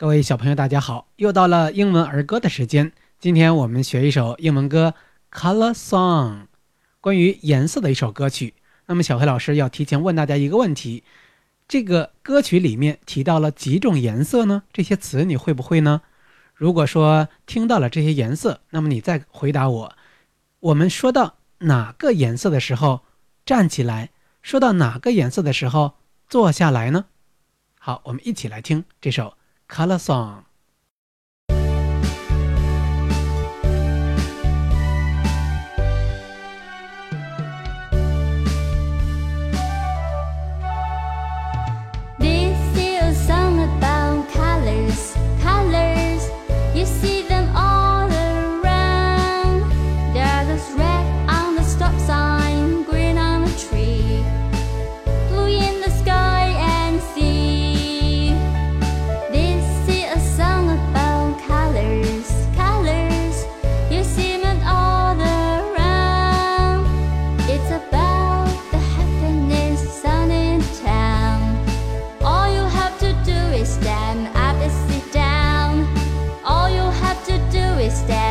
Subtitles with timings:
[0.00, 1.08] 各位小朋友，大家好！
[1.16, 2.90] 又到了英文儿歌的时间。
[3.18, 4.94] 今天我们学一首英文歌
[5.38, 6.32] 《Color Song》，
[7.02, 8.54] 关于颜色的一首歌曲。
[8.86, 11.04] 那么小黑老师要提前问大家一个问题：
[11.68, 14.62] 这个歌曲里面提到了几种颜色呢？
[14.72, 16.00] 这些词你会不会呢？
[16.54, 19.94] 如果说听到了这些颜色，那么你再回答我：
[20.60, 23.02] 我们说到哪个颜色的时候
[23.44, 24.08] 站起来？
[24.40, 25.96] 说到哪个颜色的时候
[26.26, 27.04] 坐下来呢？
[27.78, 29.34] 好，我们一起来听这首。
[29.70, 30.44] Color song
[77.90, 78.29] step.